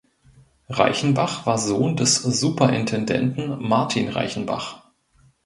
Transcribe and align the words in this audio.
Reichenbach 0.69 1.45
war 1.45 1.59
Sohn 1.59 1.95
des 1.95 2.15
Superintendenten 2.15 3.61
Martin 3.61 4.09
Reichenbach. 4.09 4.83